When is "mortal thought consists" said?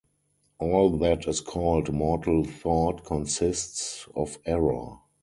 1.93-4.07